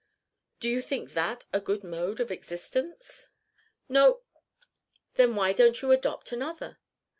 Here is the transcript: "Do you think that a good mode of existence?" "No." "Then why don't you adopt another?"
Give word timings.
"Do 0.59 0.67
you 0.67 0.81
think 0.81 1.11
that 1.13 1.45
a 1.53 1.59
good 1.61 1.83
mode 1.83 2.19
of 2.19 2.31
existence?" 2.31 3.29
"No." 3.87 4.21
"Then 5.13 5.35
why 5.35 5.53
don't 5.53 5.79
you 5.83 5.91
adopt 5.91 6.31
another?" 6.31 6.79